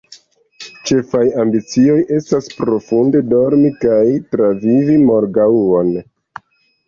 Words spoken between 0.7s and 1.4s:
Ĉefaj